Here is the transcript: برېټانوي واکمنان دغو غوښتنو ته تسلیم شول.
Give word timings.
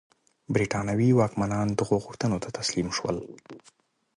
برېټانوي 0.53 1.09
واکمنان 1.19 1.67
دغو 1.79 1.95
غوښتنو 2.05 2.37
ته 2.43 2.49
تسلیم 2.59 2.87
شول. 2.97 3.17